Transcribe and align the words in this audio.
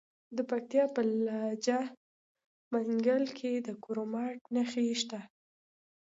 د 0.37 0.39
پکتیا 0.49 0.85
په 0.95 1.01
لجه 1.25 1.79
منګل 2.71 3.23
کې 3.37 3.51
د 3.67 3.67
کرومایټ 3.83 4.39
نښې 4.55 4.85
شته. 5.01 5.19